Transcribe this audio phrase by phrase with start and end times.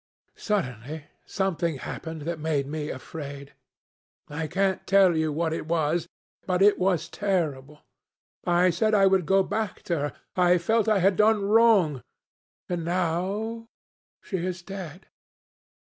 [0.35, 3.53] Suddenly something happened that made me afraid.
[4.29, 6.07] I can't tell you what it was,
[6.47, 7.81] but it was terrible.
[8.43, 10.13] I said I would go back to her.
[10.35, 12.01] I felt I had done wrong.
[12.67, 13.67] And now
[14.23, 15.05] she is dead.